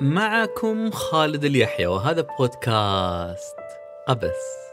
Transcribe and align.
معكم 0.00 0.90
خالد 0.90 1.44
اليحيى 1.44 1.86
وهذا 1.86 2.20
بودكاست 2.38 3.56
قبس 4.08 4.68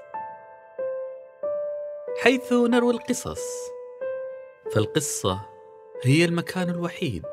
حيث 2.23 2.53
نروي 2.53 2.93
القصص. 2.93 3.41
فالقصة 4.73 5.39
هي 6.03 6.25
المكان 6.25 6.69
الوحيد 6.69 7.25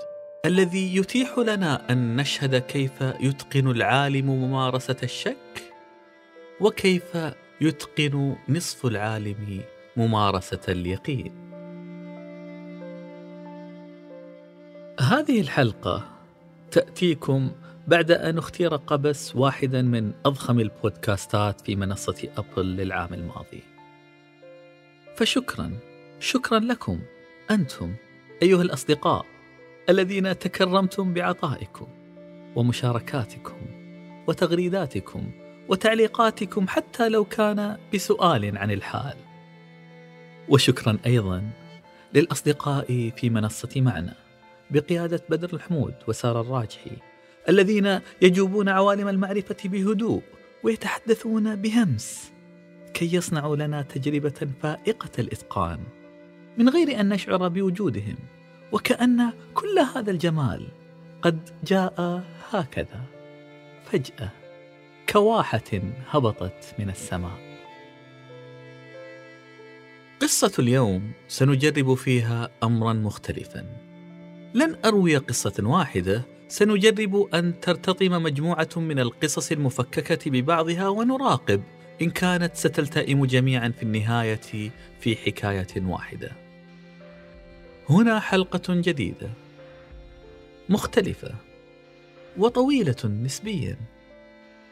الذي 0.44 0.96
يتيح 0.96 1.38
لنا 1.38 1.92
أن 1.92 2.16
نشهد 2.16 2.56
كيف 2.56 3.00
يتقن 3.00 3.70
العالم 3.70 4.26
ممارسة 4.26 4.96
الشك 5.02 5.72
وكيف 6.60 7.16
يتقن 7.60 8.36
نصف 8.48 8.86
العالم 8.86 9.62
ممارسة 9.96 10.60
اليقين. 10.68 11.32
هذه 15.00 15.40
الحلقة 15.40 16.08
تأتيكم 16.70 17.52
بعد 17.88 18.10
أن 18.10 18.38
اختير 18.38 18.76
قبس 18.76 19.36
واحدا 19.36 19.82
من 19.82 20.12
أضخم 20.26 20.60
البودكاستات 20.60 21.60
في 21.60 21.76
منصة 21.76 22.28
أبل 22.36 22.66
للعام 22.76 23.14
الماضي. 23.14 23.62
فشكرا. 25.16 25.72
شكرا 26.20 26.58
لكم 26.58 27.00
أنتم 27.50 27.94
أيها 28.42 28.62
الأصدقاء 28.62 29.26
الذين 29.88 30.38
تكرمتم 30.38 31.14
بعطائكم 31.14 31.86
ومشاركاتكم 32.56 33.56
وتغريداتكم 34.26 35.30
وتعليقاتكم 35.68 36.68
حتى 36.68 37.08
لو 37.08 37.24
كان 37.24 37.78
بسؤال 37.94 38.58
عن 38.58 38.70
الحال. 38.70 39.16
وشكرا 40.48 40.98
أيضا 41.06 41.50
للأصدقاء 42.14 43.10
في 43.16 43.30
منصة 43.30 43.70
معنا 43.76 44.14
بقيادة 44.70 45.22
بدر 45.28 45.54
الحمود 45.54 45.94
وسارة 46.08 46.40
الراجحي 46.40 47.11
الذين 47.48 48.00
يجوبون 48.22 48.68
عوالم 48.68 49.08
المعرفة 49.08 49.56
بهدوء 49.64 50.22
ويتحدثون 50.62 51.56
بهمس 51.56 52.32
كي 52.94 53.14
يصنعوا 53.16 53.56
لنا 53.56 53.82
تجربة 53.82 54.48
فائقة 54.62 55.10
الإتقان 55.18 55.78
من 56.58 56.68
غير 56.68 57.00
أن 57.00 57.08
نشعر 57.08 57.48
بوجودهم 57.48 58.16
وكأن 58.72 59.32
كل 59.54 59.78
هذا 59.94 60.10
الجمال 60.10 60.66
قد 61.22 61.50
جاء 61.64 62.24
هكذا 62.50 63.00
فجأة 63.84 64.30
كواحة 65.08 65.80
هبطت 66.10 66.74
من 66.78 66.90
السماء. 66.90 67.52
قصة 70.20 70.52
اليوم 70.58 71.12
سنجرب 71.28 71.94
فيها 71.94 72.50
أمرا 72.62 72.92
مختلفا. 72.92 73.66
لن 74.54 74.76
أروي 74.84 75.16
قصة 75.16 75.54
واحدة 75.58 76.24
سنجرب 76.52 77.28
أن 77.34 77.60
ترتطم 77.60 78.22
مجموعة 78.22 78.68
من 78.76 78.98
القصص 78.98 79.52
المفككة 79.52 80.30
ببعضها 80.30 80.88
ونراقب 80.88 81.62
إن 82.02 82.10
كانت 82.10 82.56
ستلتئم 82.56 83.24
جميعا 83.24 83.68
في 83.68 83.82
النهاية 83.82 84.70
في 85.00 85.16
حكاية 85.16 85.66
واحدة. 85.76 86.32
هنا 87.90 88.20
حلقة 88.20 88.62
جديدة. 88.68 89.30
مختلفة. 90.68 91.34
وطويلة 92.38 93.04
نسبيا. 93.04 93.76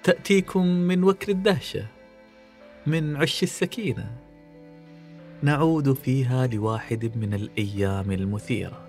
تأتيكم 0.03 0.67
من 0.67 1.05
وكر 1.05 1.28
الدهشة. 1.33 1.87
من 2.87 3.17
عش 3.17 3.42
السكينة. 3.42 4.17
نعود 5.42 5.92
فيها 5.92 6.47
لواحد 6.47 7.17
من 7.17 7.34
الأيام 7.34 8.12
المثيرة. 8.12 8.89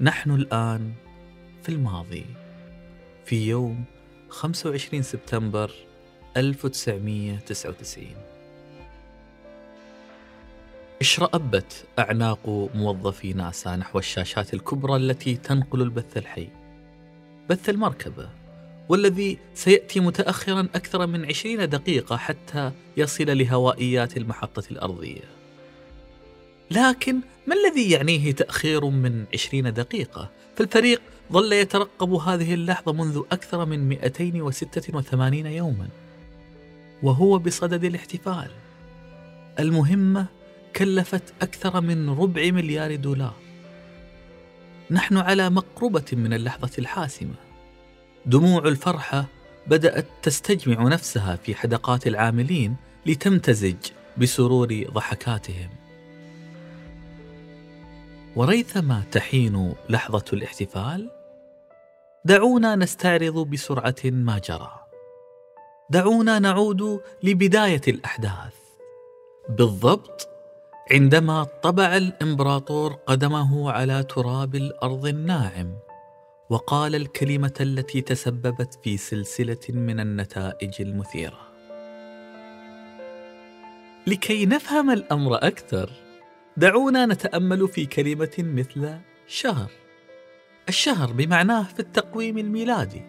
نحن 0.00 0.30
الآن 0.30 0.92
في 1.62 1.68
الماضي 1.68 2.24
في 3.24 3.48
يوم 3.48 3.84
25 4.28 5.02
سبتمبر 5.02 5.70
1999 6.36 8.06
اشرأبت 11.00 11.84
أعناق 11.98 12.68
موظفي 12.74 13.32
ناسا 13.32 13.76
نحو 13.76 13.98
الشاشات 13.98 14.54
الكبرى 14.54 14.96
التي 14.96 15.36
تنقل 15.36 15.82
البث 15.82 16.16
الحي. 16.16 16.48
بث 17.50 17.68
المركبة 17.68 18.28
والذي 18.88 19.38
سيأتي 19.54 20.00
متأخرا 20.00 20.68
أكثر 20.74 21.06
من 21.06 21.24
عشرين 21.24 21.68
دقيقة 21.68 22.16
حتى 22.16 22.72
يصل 22.96 23.38
لهوائيات 23.38 24.16
المحطة 24.16 24.62
الأرضية. 24.70 25.24
لكن 26.70 27.20
ما 27.46 27.54
الذي 27.54 27.90
يعنيه 27.90 28.32
تأخير 28.32 28.84
من 28.84 29.24
عشرين 29.34 29.72
دقيقة؟ 29.72 30.30
فالفريق 30.56 31.02
ظل 31.32 31.52
يترقب 31.52 32.12
هذه 32.12 32.54
اللحظة 32.54 32.92
منذ 32.92 33.22
أكثر 33.32 33.64
من 33.64 33.88
286 33.88 35.46
يوما 35.46 35.88
وهو 37.02 37.38
بصدد 37.38 37.84
الاحتفال. 37.84 38.50
المهمة 39.58 40.26
كلفت 40.76 41.34
أكثر 41.42 41.80
من 41.80 42.10
ربع 42.10 42.50
مليار 42.50 42.96
دولار. 42.96 43.34
نحن 44.90 45.16
على 45.16 45.50
مقربة 45.50 46.04
من 46.12 46.32
اللحظة 46.32 46.70
الحاسمة. 46.78 47.34
دموع 48.26 48.68
الفرحة 48.68 49.26
بدأت 49.66 50.06
تستجمع 50.22 50.88
نفسها 50.88 51.36
في 51.36 51.54
حدقات 51.54 52.06
العاملين 52.06 52.76
لتمتزج 53.06 53.76
بسرور 54.18 54.84
ضحكاتهم. 54.90 55.81
وريثما 58.36 59.02
تحين 59.12 59.74
لحظة 59.88 60.24
الاحتفال؟ 60.32 61.10
دعونا 62.24 62.76
نستعرض 62.76 63.50
بسرعة 63.50 63.94
ما 64.04 64.38
جرى. 64.38 64.72
دعونا 65.90 66.38
نعود 66.38 67.00
لبداية 67.22 67.80
الأحداث. 67.88 68.54
بالضبط 69.48 70.28
عندما 70.92 71.44
طبع 71.62 71.96
الإمبراطور 71.96 72.92
قدمه 72.92 73.72
على 73.72 74.02
تراب 74.02 74.54
الأرض 74.54 75.06
الناعم 75.06 75.74
وقال 76.50 76.94
الكلمة 76.94 77.54
التي 77.60 78.00
تسببت 78.00 78.78
في 78.84 78.96
سلسلة 78.96 79.68
من 79.68 80.00
النتائج 80.00 80.82
المثيرة. 80.82 81.40
لكي 84.06 84.46
نفهم 84.46 84.90
الأمر 84.90 85.34
أكثر 85.36 85.90
دعونا 86.56 87.06
نتأمل 87.06 87.68
في 87.68 87.86
كلمة 87.86 88.30
مثل 88.38 88.94
شهر. 89.26 89.70
الشهر 90.68 91.12
بمعناه 91.12 91.62
في 91.62 91.80
التقويم 91.80 92.38
الميلادي. 92.38 93.02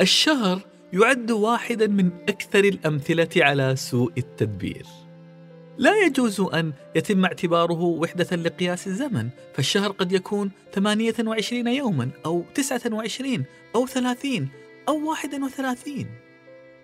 الشهر 0.00 0.60
يعد 0.92 1.30
واحدا 1.30 1.86
من 1.86 2.10
أكثر 2.28 2.64
الأمثلة 2.64 3.28
على 3.36 3.76
سوء 3.76 4.12
التدبير. 4.18 4.86
لا 5.78 6.04
يجوز 6.06 6.40
أن 6.40 6.72
يتم 6.94 7.24
اعتباره 7.24 7.82
وحدة 7.82 8.36
لقياس 8.36 8.86
الزمن 8.86 9.28
فالشهر 9.54 9.90
قد 9.90 10.12
يكون 10.12 10.50
28 10.74 11.66
يوما 11.66 12.10
أو 12.26 12.44
29 12.54 13.44
أو 13.74 13.86
30 13.86 14.48
أو 14.88 15.08
31 15.08 16.06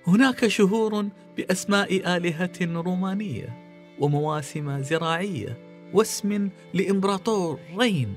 هناك 0.07 0.47
شهور 0.47 1.09
بأسماء 1.37 2.17
آلهة 2.17 2.53
رومانية. 2.63 3.62
ومواسم 3.99 4.83
زراعية 4.83 5.59
واسم 5.93 6.51
لإمبراطور 6.75 7.59
رين 7.79 8.17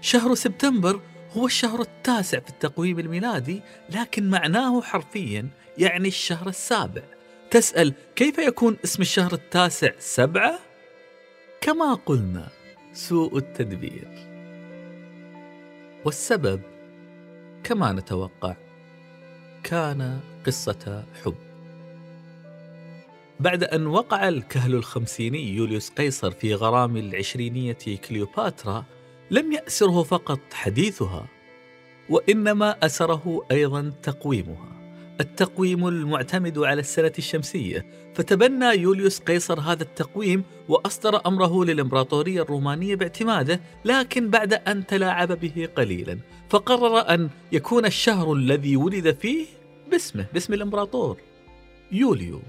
شهر 0.00 0.34
سبتمبر 0.34 1.00
هو 1.36 1.46
الشهر 1.46 1.80
التاسع 1.80 2.38
في 2.38 2.48
التقويم 2.50 2.98
الميلادي 2.98 3.62
لكن 3.90 4.30
معناه 4.30 4.80
حرفيا 4.80 5.48
يعني 5.78 6.08
الشهر 6.08 6.48
السابع. 6.48 7.02
تسأل 7.50 7.94
كيف 8.16 8.38
يكون 8.38 8.76
اسم 8.84 9.02
الشهر 9.02 9.32
التاسع 9.32 9.90
سبعة؟ 9.98 10.58
كما 11.60 11.94
قلنا 11.94 12.48
سوء 12.92 13.36
التدبير. 13.38 14.08
والسبب 16.04 16.60
كما 17.64 17.92
نتوقع 17.92 18.56
كان 19.64 20.20
قصة 20.46 21.04
حب. 21.24 21.51
بعد 23.42 23.64
أن 23.64 23.86
وقع 23.86 24.28
الكهل 24.28 24.74
الخمسيني 24.74 25.54
يوليوس 25.54 25.90
قيصر 25.90 26.30
في 26.30 26.54
غرام 26.54 26.96
العشرينية 26.96 27.78
كليوباترا 28.08 28.84
لم 29.30 29.52
يأسره 29.52 30.02
فقط 30.02 30.40
حديثها 30.52 31.26
وإنما 32.08 32.76
أسره 32.86 33.46
أيضا 33.50 33.92
تقويمها. 34.02 34.68
التقويم 35.20 35.88
المعتمد 35.88 36.58
على 36.58 36.80
السنة 36.80 37.12
الشمسية. 37.18 37.86
فتبنى 38.14 38.64
يوليوس 38.64 39.18
قيصر 39.18 39.60
هذا 39.60 39.82
التقويم 39.82 40.44
وأصدر 40.68 41.26
أمره 41.26 41.64
للإمبراطورية 41.64 42.42
الرومانية 42.42 42.96
باعتماده 42.96 43.60
لكن 43.84 44.30
بعد 44.30 44.52
أن 44.54 44.86
تلاعب 44.86 45.32
به 45.32 45.68
قليلا. 45.76 46.18
فقرر 46.50 46.98
أن 46.98 47.30
يكون 47.52 47.86
الشهر 47.86 48.32
الذي 48.32 48.76
ولد 48.76 49.16
فيه 49.20 49.46
باسمه 49.90 50.26
باسم 50.32 50.54
الإمبراطور 50.54 51.16
يوليو. 51.92 52.40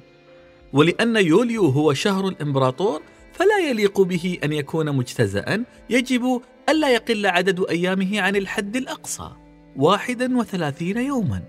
ولأن 0.73 1.15
يوليو 1.15 1.65
هو 1.65 1.93
شهر 1.93 2.27
الإمبراطور 2.27 3.01
فلا 3.33 3.59
يليق 3.69 4.01
به 4.01 4.37
أن 4.43 4.53
يكون 4.53 4.95
مجتزأ. 4.95 5.63
يجب 5.89 6.41
ألا 6.69 6.93
يقل 6.93 7.25
عدد 7.25 7.65
أيامه 7.69 8.21
عن 8.21 8.35
الحد 8.35 8.75
الأقصى 8.75 9.31
واحدا 9.75 10.37
وثلاثين 10.37 10.97
يوما. 10.97 11.41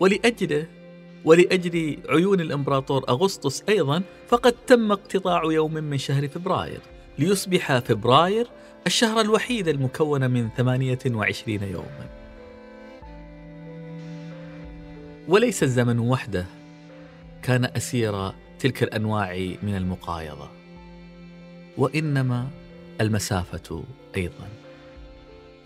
ولأجله 0.00 0.66
ولأجل 1.24 1.98
عيون 2.08 2.40
الإمبراطور 2.40 3.08
أغسطس 3.08 3.62
أيضا 3.68 4.02
فقد 4.28 4.52
تم 4.66 4.92
اقتطاع 4.92 5.42
يوم 5.44 5.74
من 5.74 5.98
شهر 5.98 6.28
فبراير. 6.28 6.80
ليصبح 7.18 7.78
فبراير 7.78 8.46
الشهر 8.86 9.20
الوحيد 9.20 9.68
المكون 9.68 10.30
من 10.30 10.48
28 10.56 11.62
يوما. 11.62 12.17
وليس 15.28 15.62
الزمن 15.62 15.98
وحده. 15.98 16.46
كان 17.42 17.64
أسير 17.64 18.32
تلك 18.58 18.82
الأنواع 18.82 19.56
من 19.62 19.76
المقايضة. 19.76 20.50
وإنما 21.76 22.48
المسافة 23.00 23.84
أيضا. 24.16 24.48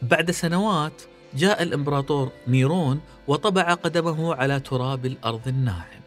بعد 0.02 0.30
سنوات 0.30 1.02
جاء 1.34 1.62
الإمبراطور 1.62 2.30
نيرون 2.48 3.00
وطبع 3.26 3.74
قدمه 3.74 4.34
على 4.34 4.60
تراب 4.60 5.06
الأرض 5.06 5.48
الناعم. 5.48 6.02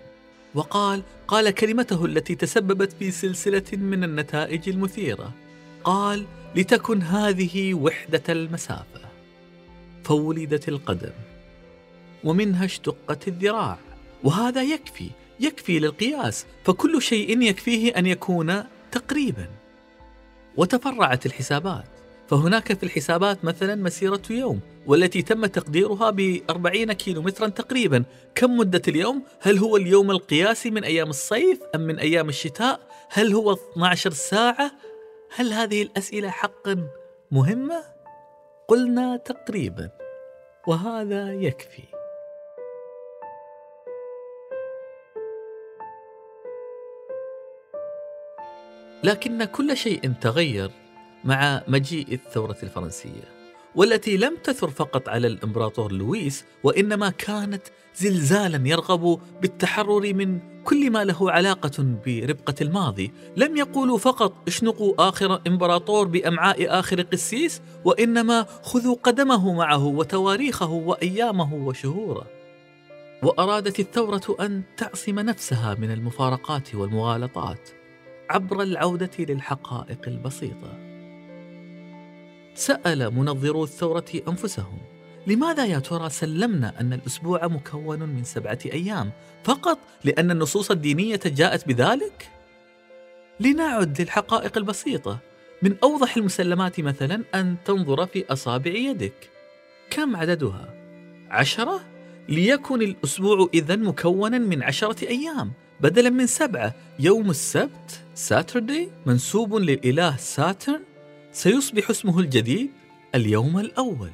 وقال 0.55 1.03
قال 1.27 1.49
كلمته 1.49 2.05
التي 2.05 2.35
تسببت 2.35 2.91
في 2.91 3.11
سلسلة 3.11 3.77
من 3.77 4.03
النتائج 4.03 4.69
المثيرة. 4.69 5.31
قال 5.83 6.25
لتكن 6.55 7.01
هذه 7.01 7.73
وحدة 7.73 8.23
المسافة. 8.29 9.01
فولدت 10.03 10.69
القدم. 10.69 11.34
ومنها 12.25 12.65
اشتقت 12.65 13.27
الذراع 13.27 13.77
وهذا 14.23 14.63
يكفي 14.63 15.09
يكفي 15.39 15.79
للقياس 15.79 16.45
فكل 16.63 17.01
شيء 17.01 17.41
يكفيه 17.41 17.91
أن 17.97 18.05
يكون 18.05 18.63
تقريبا 18.91 19.47
وتفرعت 20.57 21.25
الحسابات 21.25 21.85
فهناك 22.27 22.73
في 22.73 22.83
الحسابات 22.83 23.45
مثلا 23.45 23.75
مسيرة 23.75 24.21
يوم 24.29 24.59
والتي 24.87 25.21
تم 25.21 25.45
تقديرها 25.45 26.09
ب 26.09 26.41
40 26.49 26.93
كيلومترا 26.93 27.47
تقريبا 27.47 28.03
كم 28.35 28.57
مدة 28.57 28.81
اليوم؟ 28.87 29.23
هل 29.41 29.57
هو 29.57 29.77
اليوم 29.77 30.11
القياسي 30.11 30.71
من 30.71 30.83
أيام 30.83 31.09
الصيف 31.09 31.59
أم 31.75 31.81
من 31.81 31.99
أيام 31.99 32.29
الشتاء؟ 32.29 32.79
هل 33.09 33.33
هو 33.33 33.53
12 33.53 34.11
ساعة؟ 34.11 34.71
هل 35.35 35.53
هذه 35.53 35.81
الأسئلة 35.81 36.29
حقا 36.29 36.87
مهمة؟ 37.31 37.83
قلنا 38.67 39.17
تقريبا 39.17 39.89
وهذا 40.67 41.33
يكفي 41.33 41.94
لكن 49.05 49.43
كل 49.43 49.77
شيء 49.77 50.13
تغير 50.21 50.71
مع 51.23 51.61
مجيء 51.67 52.13
الثورة 52.13 52.57
الفرنسية 52.63 53.35
والتي 53.75 54.17
لم 54.17 54.35
تثر 54.43 54.69
فقط 54.69 55.09
على 55.09 55.27
الإمبراطور 55.27 55.91
لويس 55.91 56.45
وإنما 56.63 57.09
كانت 57.09 57.61
زلزالا 57.95 58.67
يرغب 58.67 59.19
بالتحرر 59.41 60.13
من 60.13 60.39
كل 60.63 60.91
ما 60.91 61.03
له 61.03 61.31
علاقة 61.31 61.97
بربقة 62.05 62.55
الماضي. 62.61 63.11
لم 63.37 63.57
يقولوا 63.57 63.97
فقط 63.97 64.33
اشنقوا 64.47 65.09
آخر 65.09 65.41
إمبراطور 65.47 66.07
بأمعاء 66.07 66.79
آخر 66.79 67.01
قسيس 67.01 67.61
وإنما 67.85 68.45
خذوا 68.63 68.95
قدمه 69.03 69.53
معه 69.53 69.85
وتواريخه 69.85 70.71
وأيامه 70.71 71.53
وشهوره. 71.53 72.25
وأرادت 73.23 73.79
الثورة 73.79 74.35
أن 74.39 74.63
تعصم 74.77 75.19
نفسها 75.19 75.75
من 75.79 75.91
المفارقات 75.91 76.75
والمغالطات. 76.75 77.84
عبر 78.29 78.61
العودة 78.61 79.11
للحقائق 79.19 79.99
البسيطة 80.07 80.77
سأل 82.55 83.13
منظرو 83.15 83.63
الثورة 83.63 84.05
أنفسهم 84.27 84.77
لماذا 85.27 85.65
يا 85.65 85.79
ترى 85.79 86.09
سلمنا 86.09 86.79
أن 86.81 86.93
الأسبوع 86.93 87.47
مكون 87.47 87.99
من 87.99 88.23
سبعة 88.23 88.59
أيام 88.65 89.11
فقط 89.43 89.79
لأن 90.03 90.31
النصوص 90.31 90.71
الدينية 90.71 91.19
جاءت 91.25 91.67
بذلك؟ 91.67 92.29
لنعد 93.39 94.01
للحقائق 94.01 94.57
البسيطة 94.57 95.19
من 95.61 95.75
أوضح 95.83 96.17
المسلمات 96.17 96.79
مثلا 96.79 97.23
أن 97.35 97.55
تنظر 97.65 98.05
في 98.05 98.25
أصابع 98.29 98.71
يدك 98.71 99.29
كم 99.89 100.15
عددها؟ 100.15 100.73
عشرة؟ 101.29 101.81
ليكن 102.29 102.81
الأسبوع 102.81 103.49
إذا 103.53 103.75
مكونا 103.75 104.37
من 104.37 104.63
عشرة 104.63 105.07
أيام 105.07 105.51
بدلا 105.81 106.09
من 106.09 106.27
سبعة 106.27 106.73
يوم 106.99 107.29
السبت 107.29 108.01
ساتردي 108.15 108.89
منسوب 109.05 109.55
للإله 109.55 110.17
ساترن 110.17 110.81
سيصبح 111.31 111.89
اسمه 111.89 112.19
الجديد 112.19 112.71
اليوم 113.15 113.59
الأول. 113.59 114.11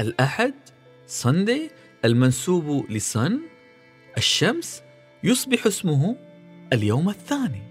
الأحد 0.00 0.54
ساندي 1.06 1.70
المنسوب 2.04 2.90
لسن. 2.90 3.40
الشمس 4.16 4.82
يصبح 5.24 5.66
اسمه 5.66 6.16
اليوم 6.72 7.08
الثاني. 7.08 7.62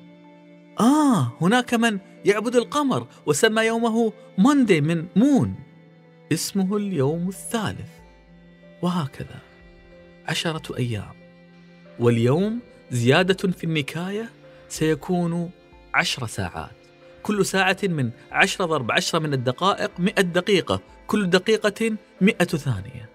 آه 0.79 1.33
هناك 1.41 1.73
من 1.73 1.99
يعبد 2.25 2.55
القمر 2.55 3.07
وسمى 3.25 3.61
يومه 3.61 4.13
موندي 4.37 4.81
من 4.81 5.05
مون 5.15 5.55
اسمه 6.33 6.77
اليوم 6.77 7.27
الثالث. 7.27 7.89
وهكذا. 8.81 9.39
عشرة 10.27 10.77
أيام. 10.77 11.13
واليوم 11.99 12.59
زيادة 12.91 13.51
في 13.51 13.63
النكاية 13.63 14.29
سيكون 14.69 15.49
عشر 15.93 16.27
ساعات. 16.27 16.71
كل 17.23 17.45
ساعة 17.45 17.77
من 17.83 18.09
عشرة 18.31 18.65
ضرب 18.65 18.91
عشرة 18.91 19.19
من 19.19 19.33
الدقائق 19.33 19.91
مئة 19.99 20.21
دقيقة. 20.21 20.79
كل 21.07 21.29
دقيقة 21.29 21.95
مئة 22.21 22.45
ثانية. 22.45 23.09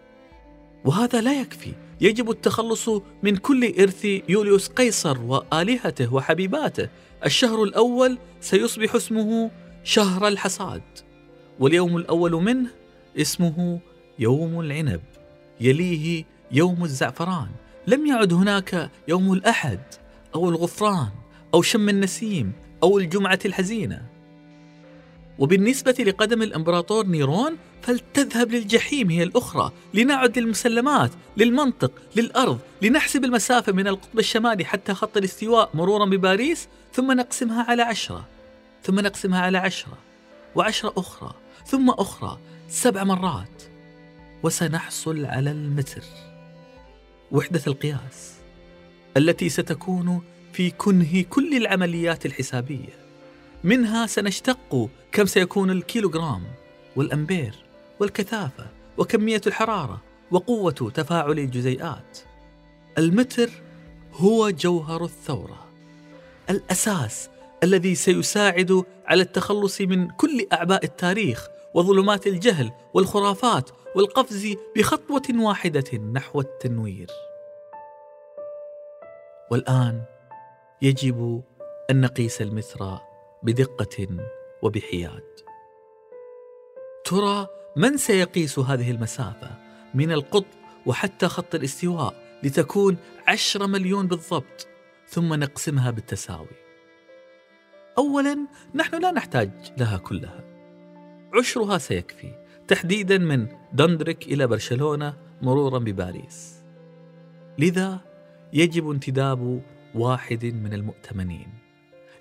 وهذا 0.85 1.21
لا 1.21 1.41
يكفي. 1.41 1.73
يجب 2.01 2.31
التخلص 2.31 2.89
من 3.23 3.37
كل 3.37 3.75
إرث 3.81 4.05
يوليوس 4.05 4.69
قيصر 4.69 5.21
وآلهته 5.21 6.15
وحبيباته. 6.15 6.89
الشهر 7.25 7.63
الأول 7.63 8.19
سيصبح 8.41 8.95
اسمه 8.95 9.51
شهر 9.85 10.29
الحصاد. 10.29 10.83
واليوم 11.61 11.97
الأول 11.97 12.33
منه 12.33 12.71
اسمه 13.17 13.81
يوم 14.19 14.61
العنب. 14.61 15.03
يليه 15.61 16.25
يوم 16.53 16.85
الزعفران. 16.85 17.49
لم 17.87 18.07
يعد 18.07 18.33
هناك 18.33 18.91
يوم 19.09 19.33
الأحد 19.33 19.81
أو 20.35 20.49
الغفران 20.49 21.09
أو 21.55 21.63
شم 21.63 21.89
النسيم 21.89 22.53
أو 22.83 22.99
الجمعة 22.99 23.39
الحزينة. 23.45 24.03
وبالنسبة 25.39 25.93
لقدم 25.93 26.43
الإمبراطور 26.43 27.07
نيرون 27.07 27.57
فلتذهب 27.83 28.51
للجحيم 28.51 29.11
هي 29.11 29.23
الأخرى 29.23 29.73
لنعد 29.95 30.39
للمسلمات 30.39 31.11
للمنطق 31.37 31.93
للأرض 32.17 32.59
لنحسب 32.83 33.25
المسافة 33.25 33.73
من 33.73 33.89
القطب 33.89 34.19
الشمالي 34.19 34.65
حتى 34.65 34.95
خط 34.95 35.17
الاستواء 35.17 35.71
مرورا 35.75 36.05
بباريس 36.05 36.69
ثم 36.93 37.13
نقسمها 37.13 37.63
على 37.63 37.83
عشرة 37.83 38.25
ثم 38.83 39.01
نقسمها 39.01 39.41
على 39.41 39.59
عشرة 39.59 39.99
وعشرة 40.55 40.93
أخرى 40.97 41.35
ثم 41.67 41.91
أخرى 41.91 42.39
سبع 42.69 43.05
مرات. 43.05 43.63
وسنحصل 44.43 45.25
على 45.25 45.51
المتر. 45.51 46.03
وحدة 47.33 47.61
القياس 47.67 48.33
التي 49.17 49.49
ستكون 49.49 50.23
في 50.53 50.71
كنه 50.71 51.23
كل 51.31 51.57
العمليات 51.57 52.27
الحسابية. 52.27 53.03
منها 53.65 54.07
سنشتق 54.07 54.89
كم 55.13 55.27
سيكون 55.27 55.71
الكيلوغرام 55.71 56.43
والأمبير 56.97 57.55
والكثافة 58.01 58.67
وكمية 58.99 59.41
الحرارة 59.47 60.03
وقوة 60.31 60.93
تفاعل 60.95 61.39
الجزيئات. 61.39 62.19
المتر 62.99 63.51
هو 64.13 64.51
جوهر 64.51 65.05
الثورة 65.05 65.69
الأساس 66.51 67.29
الذي 67.63 67.95
سيساعد 67.95 68.85
على 69.07 69.23
التخلص 69.23 69.81
من 69.81 70.09
كل 70.09 70.47
أعباء 70.53 70.85
التاريخ 70.85 71.49
وظلمات 71.75 72.27
الجهل 72.27 72.73
والخرافات 72.95 73.71
والقفز 73.97 74.57
بخطوة 74.77 75.23
واحدة 75.35 75.99
نحو 75.99 76.41
التنوير. 76.41 77.11
والآن 79.51 80.03
يجب 80.83 81.43
أن 81.91 82.01
نقيس 82.01 82.43
المتر 82.43 82.99
بدقة 83.43 84.07
وبحياد. 84.63 85.41
ترى 87.05 87.47
من 87.77 87.97
سيقيس 87.97 88.59
هذه 88.59 88.91
المسافة 88.91 89.51
من 89.95 90.13
القطب 90.13 90.47
وحتى 90.87 91.29
خط 91.29 91.55
الاستواء 91.55 92.15
لتكون 92.43 92.97
عشرة 93.29 93.67
مليون 93.67 94.07
بالضبط 94.07 94.67
ثم 95.09 95.35
نقسمها 95.35 95.91
بالتساوي؟ 95.91 96.47
اولا 97.99 98.39
نحن 98.75 99.03
لا 99.03 99.11
نحتاج 99.11 99.51
لها 99.79 99.99
كلها. 99.99 100.52
عشرها 101.35 101.79
سيكفي. 101.79 102.33
تحديدا 102.69 103.19
من 103.19 103.47
دندريك 103.73 104.27
إلى 104.27 104.47
برشلونة 104.47 105.15
مرورا 105.43 105.79
بباريس. 105.79 106.63
لذا 107.59 108.01
يجب 108.53 108.91
انتداب 108.91 109.63
واحد 109.95 110.45
من 110.45 110.73
المؤتمنين. 110.73 111.49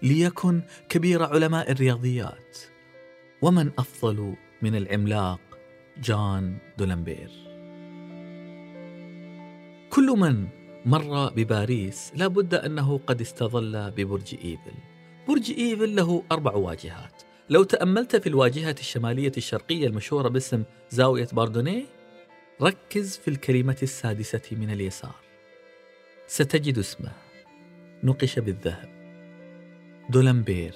ليكن 0.03 0.62
كبير 0.89 1.24
علماء 1.24 1.72
الرياضيات. 1.72 2.58
ومن 3.41 3.72
أفضل 3.80 4.36
من 4.62 4.75
العملاق 4.75 5.39
جان 5.98 6.58
دولمبير. 6.77 7.32
كل 9.89 10.06
من 10.18 10.48
مر 10.86 11.30
بباريس 11.30 12.12
لا 12.15 12.27
بد 12.27 12.53
أنه 12.53 12.98
قد 13.08 13.22
استظل 13.22 13.91
ببرج 13.91 14.36
إيفل. 14.44 14.77
برج 15.27 15.51
إيفل 15.51 15.96
له 15.96 16.24
أربع 16.32 16.56
واجهات. 16.56 17.24
لو 17.50 17.64
تأملت 17.64 18.16
في 18.16 18.28
الواجهة 18.28 18.76
الشمالية 18.80 19.32
الشرقية 19.38 19.88
المشهورة 19.88 20.30
باسم 20.30 20.64
زاوية 20.90 21.28
باردونيه 21.34 21.86
ركز 22.62 23.18
في 23.18 23.28
الكلمة 23.28 23.78
السادسة 23.84 24.42
من 24.52 24.72
اليسار. 24.72 25.16
ستجد 26.28 26.78
اسمه. 26.78 27.12
نقش 28.04 28.40
بالذهب. 28.40 28.90
دولمبير. 30.10 30.76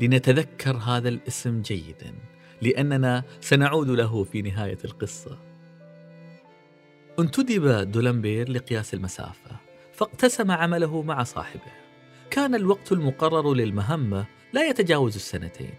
لنتذكر 0.00 0.76
هذا 0.76 1.08
الاسم 1.08 1.62
جيدا 1.62 2.14
لأننا 2.62 3.24
سنعود 3.40 3.90
له 3.90 4.24
في 4.24 4.42
نهاية 4.42 4.78
القصة. 4.84 5.38
انتدب 7.18 7.90
دولمبير 7.90 8.50
لقياس 8.50 8.94
المسافة 8.94 9.56
فاقتسم 9.92 10.50
عمله 10.50 11.02
مع 11.02 11.22
صاحبه. 11.22 11.72
كان 12.30 12.54
الوقت 12.54 12.92
المقرر 12.92 13.54
للمهمة 13.54 14.26
لا 14.52 14.68
يتجاوز 14.68 15.14
السنتين. 15.14 15.74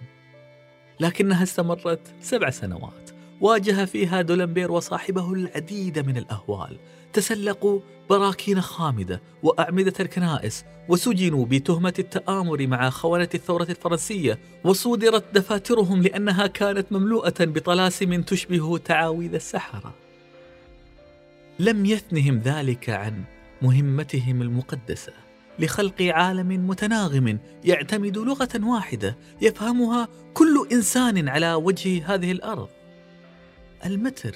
لكنها 1.00 1.44
استمرت 1.44 2.00
سبع 2.22 2.50
سنوات. 2.50 3.10
واجه 3.42 3.86
فيها 3.86 4.22
دولمبير 4.22 4.72
وصاحبه 4.72 5.34
العديد 5.34 6.00
من 6.00 6.18
الأهوال. 6.18 6.78
تسلقوا 7.14 7.80
براكين 8.10 8.62
خامدة 8.62 9.22
وأعمدة 9.44 9.94
الكنائس 10.00 10.66
وسجنوا 10.90 11.46
بتهمة 11.46 11.94
التآمر 12.00 12.68
مع 12.68 12.90
خونة 12.90 13.30
الثورة 13.34 13.68
الفرنسية 13.70 14.40
وصودرت 14.64 15.24
دفاترهم 15.34 16.02
لأنها 16.02 16.48
كانت 16.48 16.92
مملوءة 16.92 17.34
بطلاسم 17.40 18.22
تشبه 18.22 18.78
تعاويذ 18.78 19.34
السحرة. 19.34 19.94
لم 21.60 21.86
يثنهم 21.86 22.38
ذلك 22.38 22.90
عن 22.90 23.24
مهمتهم 23.62 24.42
المقدسة. 24.42 25.14
لخلق 25.60 26.02
عالم 26.02 26.68
متناغم 26.68 27.40
يعتمد 27.64 28.18
لغة 28.18 28.50
واحدة 28.64 29.18
يفهمها 29.42 30.08
كل 30.34 30.68
إنسان 30.72 31.30
على 31.30 31.54
وجه 31.54 32.14
هذه 32.14 32.32
الأرض. 32.32 32.70
المتر. 33.86 34.36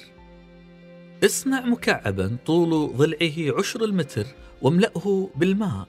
اصنع 1.24 1.60
مكعبا 1.60 2.36
طول 2.46 2.92
ضلعه 2.96 3.58
عشر 3.58 3.84
المتر 3.84 4.26
واملأه 4.62 5.30
بالماء 5.36 5.88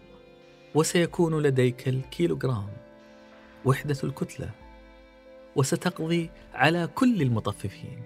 وسيكون 0.75 1.44
لديك 1.44 1.88
الكيلوغرام. 1.88 2.68
وحدة 3.65 3.98
الكتلة. 4.04 4.50
وستقضي 5.56 6.30
على 6.54 6.89
كل 6.96 7.22
المطففين. 7.22 8.01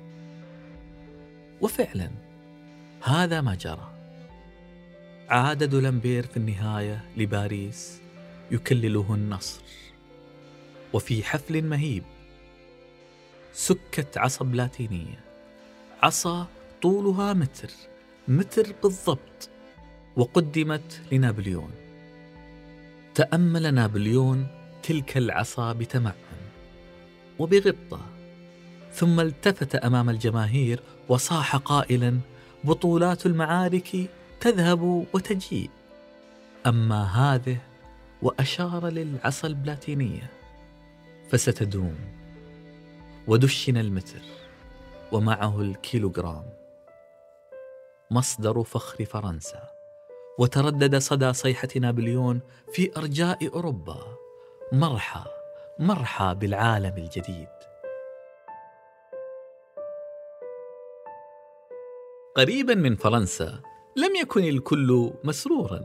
وفعلا 1.62 2.09
هذا 3.03 3.41
ما 3.41 3.55
جرى. 3.55 3.99
عاد 5.29 5.63
دولمبير 5.63 6.25
في 6.25 6.38
النهاية 6.38 7.05
لباريس 7.17 8.01
يكلله 8.51 9.13
النصر. 9.13 9.62
وفي 10.93 11.24
حفل 11.24 11.62
مهيب 11.62 12.03
سكت 13.53 14.17
عصا 14.17 14.45
بلاتينية. 14.45 15.19
عصا 16.03 16.48
طولها 16.81 17.33
متر 17.33 17.69
متر 18.27 18.67
بالضبط 18.83 19.50
وقدمت 20.15 21.01
لنابليون. 21.12 21.71
تأمل 23.15 23.74
نابليون 23.74 24.48
تلك 24.83 25.17
العصا 25.17 25.74
بتمعن 25.74 26.13
وبغبطة 27.39 28.01
ثم 28.93 29.19
التفت 29.19 29.75
أمام 29.75 30.09
الجماهير 30.09 30.79
وصاح 31.09 31.55
قائلا 31.55 32.19
بطولات 32.63 33.25
المعارك 33.25 34.09
تذهب 34.41 34.81
وتجيء. 35.13 35.69
أما 36.67 37.03
هذه 37.03 37.58
وأشار 38.22 38.88
للعصا 38.88 39.48
البلاتينية 39.48 40.31
فستدوم. 41.29 41.96
ودشن 43.27 43.77
المتر 43.77 44.22
ومعه 45.12 45.62
الكيلوغرام. 45.62 46.46
مصدر 48.12 48.63
فخر 48.63 49.05
فرنسا. 49.05 49.69
وتردد 50.38 50.98
صدى 50.98 51.34
صيحة 51.34 51.69
نابليون 51.75 52.41
في 52.74 52.98
أرجاء 52.98 53.53
أوروبا. 53.53 54.17
مرحى 54.72 55.25
مرحى 55.79 56.36
بالعالم 56.36 56.98
الجديد. 56.98 57.48
قريبا 62.36 62.75
من 62.75 62.96
فرنسا 62.96 63.60
لم 64.00 64.15
يكن 64.22 64.44
الكل 64.44 65.12
مسرورا 65.24 65.82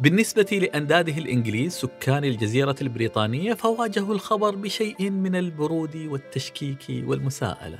بالنسبة 0.00 0.58
لأنداده 0.62 1.18
الإنجليز 1.18 1.72
سكان 1.72 2.24
الجزيرة 2.24 2.76
البريطانية 2.82 3.54
فواجهوا 3.54 4.14
الخبر 4.14 4.54
بشيء 4.54 5.10
من 5.10 5.36
البرود 5.36 5.96
والتشكيك 5.96 6.84
والمساءلة 6.90 7.78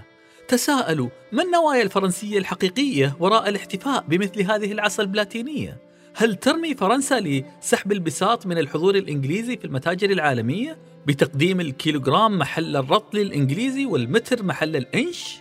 تساءلوا 0.49 1.09
ما 1.33 1.43
النوايا 1.43 1.83
الفرنسية 1.83 2.39
الحقيقية 2.39 3.17
وراء 3.21 3.49
الاحتفاء 3.49 4.05
بمثل 4.09 4.43
هذه 4.43 4.73
العصا 4.73 5.03
البلاتينية؟ 5.03 5.79
هل 6.15 6.35
ترمي 6.35 6.75
فرنسا 6.75 7.21
لسحب 7.21 7.93
البساط 7.93 8.47
من 8.47 8.59
الحضور 8.59 8.95
الإنجليزي 8.95 9.57
في 9.57 9.65
المتاجر 9.65 10.11
العالمية 10.11 10.79
بتقديم 11.07 11.61
الكيلوغرام 11.61 12.39
محل 12.39 12.77
الرطل 12.77 13.19
الإنجليزي 13.19 13.87
والمتر 13.87 14.43
محل 14.43 14.77
الإنش؟ 14.77 15.41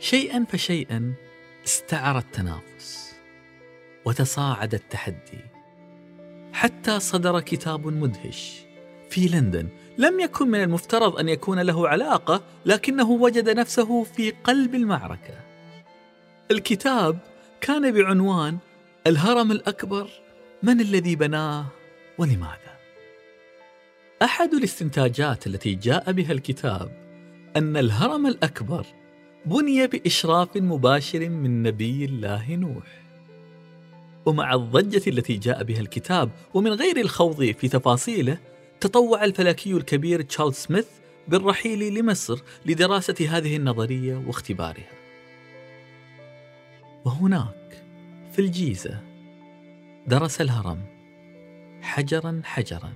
شيئا 0.00 0.46
فشيئا 0.48 1.14
استعر 1.64 2.18
التنافس 2.18 3.14
وتصاعد 4.04 4.74
التحدي. 4.74 5.40
حتى 6.52 7.00
صدر 7.00 7.40
كتاب 7.40 7.86
مدهش 7.86 8.64
في 9.10 9.28
لندن. 9.28 9.68
لم 9.98 10.20
يكن 10.20 10.48
من 10.48 10.62
المفترض 10.62 11.18
أن 11.18 11.28
يكون 11.28 11.60
له 11.60 11.88
علاقة 11.88 12.42
لكنه 12.66 13.10
وجد 13.10 13.48
نفسه 13.48 14.04
في 14.04 14.30
قلب 14.30 14.74
المعركة. 14.74 15.34
الكتاب 16.50 17.18
كان 17.60 17.92
بعنوان 17.92 18.58
الهرم 19.06 19.52
الأكبر 19.52 20.10
من 20.62 20.80
الذي 20.80 21.16
بناه 21.16 21.66
ولماذا؟ 22.18 22.74
أحد 24.22 24.54
الاستنتاجات 24.54 25.46
التي 25.46 25.74
جاء 25.74 26.12
بها 26.12 26.32
الكتاب 26.32 27.04
أن 27.56 27.76
الهرم 27.76 28.26
الأكبر 28.26 28.86
بني 29.46 29.86
بإشراف 29.86 30.56
مباشر 30.56 31.28
من 31.28 31.62
نبي 31.62 32.04
الله 32.04 32.54
نوح. 32.54 33.04
ومع 34.26 34.54
الضجة 34.54 35.10
التي 35.10 35.36
جاء 35.36 35.64
بها 35.64 35.80
الكتاب 35.80 36.30
ومن 36.54 36.70
غير 36.70 37.00
الخوض 37.00 37.44
في 37.44 37.68
تفاصيله 37.68 38.38
تطوع 38.80 39.24
الفلكي 39.24 39.72
الكبير 39.72 40.22
تشارلز 40.22 40.54
سميث 40.54 40.86
بالرحيل 41.28 41.94
لمصر 41.94 42.42
لدراسة 42.66 43.26
هذه 43.30 43.56
النظرية 43.56 44.22
واختبارها. 44.26 44.90
وهناك 47.04 47.84
في 48.32 48.38
الجيزة 48.38 49.00
درس 50.06 50.40
الهرم 50.40 50.78
حجرا 51.82 52.40
حجرا 52.44 52.92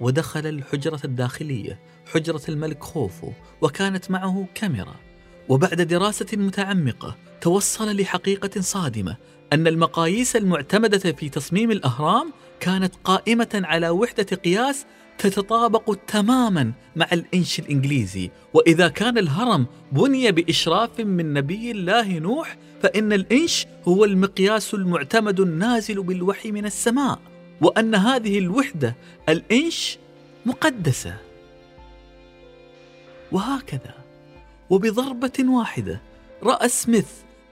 ودخل 0.00 0.46
الحجرة 0.46 1.00
الداخلية 1.04 1.78
حجرة 2.14 2.42
الملك 2.48 2.84
خوفو 2.84 3.32
وكانت 3.60 4.10
معه 4.10 4.46
كاميرا. 4.54 5.07
وبعد 5.48 5.82
دراسة 5.82 6.26
متعمقة 6.32 7.16
توصل 7.40 7.96
لحقيقة 7.96 8.60
صادمة 8.60 9.16
أن 9.52 9.66
المقاييس 9.66 10.36
المعتمدة 10.36 11.12
في 11.12 11.28
تصميم 11.28 11.70
الأهرام 11.70 12.32
كانت 12.60 12.94
قائمة 13.04 13.62
على 13.64 13.88
وحدة 13.88 14.36
قياس 14.36 14.86
تتطابق 15.18 15.96
تماما 16.06 16.72
مع 16.96 17.06
الإنش 17.12 17.58
الإنجليزي. 17.58 18.30
وإذا 18.54 18.88
كان 18.88 19.18
الهرم 19.18 19.66
بني 19.92 20.32
بإشراف 20.32 21.00
من 21.00 21.32
نبي 21.32 21.70
الله 21.70 22.18
نوح 22.18 22.56
فإن 22.82 23.12
الإنش 23.12 23.66
هو 23.88 24.04
المقياس 24.04 24.74
المعتمد 24.74 25.40
النازل 25.40 26.02
بالوحي 26.02 26.52
من 26.52 26.66
السماء. 26.66 27.18
وأن 27.60 27.94
هذه 27.94 28.38
الوحدة 28.38 28.96
الإنش 29.28 29.98
مقدسة. 30.46 31.16
وهكذا. 33.32 33.97
وبضربة 34.70 35.32
واحدة. 35.40 36.00
رأى 36.42 36.68
سميث 36.68 37.08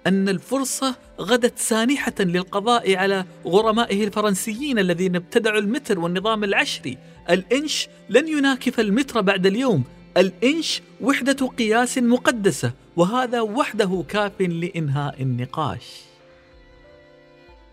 أن 0.07 0.29
الفرصة 0.29 0.97
غدت 1.21 1.59
سانحة 1.59 2.15
للقضاء 2.21 2.97
على 2.97 3.25
غرمائه 3.47 4.05
الفرنسيين 4.05 4.79
الذين 4.79 5.17
ابتدعوا 5.17 5.59
المتر 5.59 5.99
والنظام 5.99 6.45
العشري. 6.45 6.99
الإنش 7.31 7.89
لن 8.09 8.29
يناكف 8.29 8.81
المتر 8.81 9.21
بعد 9.21 9.47
اليوم. 9.47 9.85
الإنش 10.17 10.83
وحدة 11.01 11.47
قياس 11.47 11.99
مقدسة 11.99 12.73
وهذا 12.97 13.41
وحده 13.41 14.05
كاف 14.09 14.41
لإنهاء 14.41 15.23
النقاش. 15.23 16.01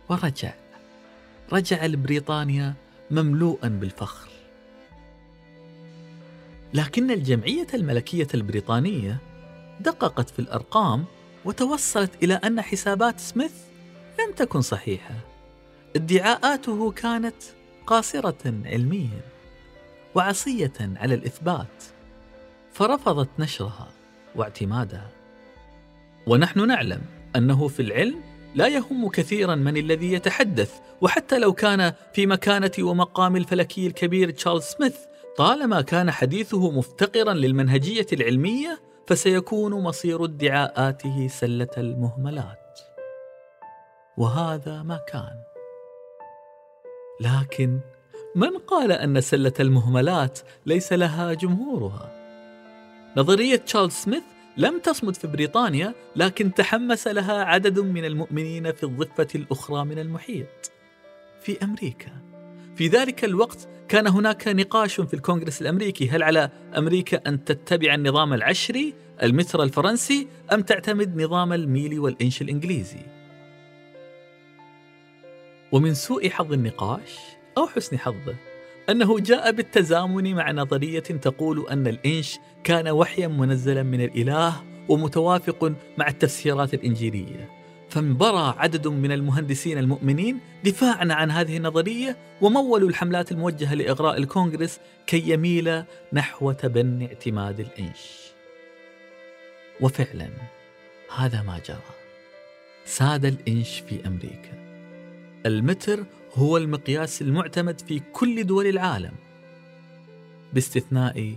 ورجع 0.10 0.54
رجع 1.54 1.86
لبريطانيا 1.86 2.74
مملوءا 3.12 3.68
بالفخر. 3.68 4.30
لكن 6.74 7.12
الجمعية 7.12 7.68
الملكية 7.74 8.28
البريطانية 8.34 9.18
دققت 9.84 10.30
في 10.30 10.40
الأرقام 10.40 11.06
وتوصلت 11.46 12.24
إلى 12.24 12.34
أن 12.34 12.62
حسابات 12.62 13.20
سميث 13.20 13.54
لم 14.20 14.34
تكن 14.36 14.62
صحيحة. 14.62 15.16
ادعاءاته 15.96 16.92
كانت 16.92 17.44
قاصرة 17.88 18.54
علميا 18.66 19.22
وعصية 20.16 20.74
على 20.80 21.16
الإثبات 21.16 21.84
فرفضت 22.74 23.30
نشرها 23.40 23.88
واعتمادها. 24.36 25.10
ونحن 26.28 26.68
نعلم 26.68 27.02
أنه 27.36 27.68
في 27.68 27.82
العلم 27.82 28.22
لا 28.56 28.68
يهم 28.68 29.10
كثيرا 29.10 29.56
من 29.56 29.78
الذي 29.78 30.14
يتحدث 30.14 30.72
وحتى 31.02 31.40
لو 31.40 31.54
كان 31.54 31.94
في 32.14 32.26
مكانة 32.26 32.72
ومقام 32.80 33.36
الفلكي 33.36 33.88
الكبير 33.88 34.30
تشارلز 34.30 34.64
سميث 34.64 34.96
طالما 35.38 35.82
كان 35.82 36.12
حديثه 36.12 36.72
مفتقرا 36.72 37.34
للمنهجية 37.34 38.08
العلمية 38.14 38.80
فسيكون 39.08 39.74
مصير 39.74 40.24
ادعاءاته 40.24 41.28
سلة 41.28 41.70
المهملات. 41.78 42.80
وهذا 44.18 44.84
ما 44.84 45.00
كان. 45.08 45.44
لكن 47.22 47.80
من 48.36 48.58
قال 48.58 48.92
أن 48.92 49.22
سلة 49.22 49.54
المهملات 49.60 50.40
ليس 50.66 50.94
لها 50.94 51.34
جمهورها؟ 51.34 52.10
نظرية 53.18 53.56
تشارلز 53.56 53.94
سميث 53.94 54.24
لم 54.58 54.80
تصمد 54.80 55.16
في 55.16 55.28
بريطانيا 55.28 55.94
لكن 56.16 56.54
تحمس 56.54 57.08
لها 57.08 57.44
عدد 57.44 57.80
من 57.80 58.06
المؤمنين 58.06 58.72
في 58.72 58.84
الضفة 58.84 59.28
الأخرى 59.36 59.86
من 59.86 60.00
المحيط 60.00 60.72
في 61.42 61.64
أمريكا. 61.64 62.33
في 62.76 62.88
ذلك 62.88 63.26
الوقت 63.26 63.68
كان 63.88 64.08
هناك 64.08 64.48
نقاش 64.48 65.02
في 65.02 65.14
الكونغرس 65.14 65.62
الأمريكي. 65.62 66.10
هل 66.10 66.24
على 66.24 66.50
أمريكا 66.78 67.22
أن 67.28 67.44
تتبع 67.46 67.94
النظام 67.94 68.34
العشري 68.34 68.94
المتر 69.24 69.64
الفرنسي 69.64 70.28
أم 70.54 70.62
تعتمد 70.62 71.22
نظام 71.22 71.54
الميلي 71.54 72.00
والإنش 72.00 72.42
الإنجليزي؟ 72.42 73.00
ومن 75.72 75.94
سوء 75.94 76.30
حظ 76.30 76.54
النقاش 76.54 77.20
أو 77.58 77.68
حسن 77.68 78.00
حظه 78.00 78.36
أنه 78.90 79.20
جاء 79.20 79.52
بالتزامن 79.52 80.36
مع 80.36 80.52
نظرية 80.52 81.00
تقول 81.00 81.68
أن 81.68 81.88
الإنش 81.88 82.40
كان 82.64 82.88
وحيا 82.88 83.28
منزلا 83.28 83.84
من 83.84 84.02
الإله 84.02 84.64
ومتوافق 84.90 85.74
مع 85.98 86.08
التفسيرات 86.08 86.74
الإنجيلية. 86.74 87.63
فانبرى 87.94 88.56
عدد 88.58 88.88
من 88.88 89.12
المهندسين 89.12 89.78
المؤمنين 89.78 90.40
دفاعا 90.64 91.08
عن 91.14 91.32
هذه 91.32 91.58
النظرية 91.58 92.18
ومولوا 92.42 92.90
الحملات 92.90 93.32
الموجهة 93.32 93.74
لإغراء 93.74 94.18
الكونغرس 94.18 94.80
كي 95.08 95.30
يميل 95.30 95.84
نحو 96.14 96.52
تبني 96.52 97.08
اعتماد 97.08 97.60
الإنش. 97.60 98.32
وفعلا 99.82 100.30
هذا 101.16 101.42
ما 101.42 101.60
جرى. 101.60 101.78
ساد 102.86 103.26
الإنش 103.26 103.80
في 103.80 104.08
أمريكا. 104.08 104.64
المتر 105.46 106.06
هو 106.36 106.58
المقياس 106.58 107.22
المعتمد 107.22 107.82
في 107.82 108.02
كل 108.14 108.44
دول 108.44 108.68
العالم. 108.68 109.14
باستثناء 110.54 111.36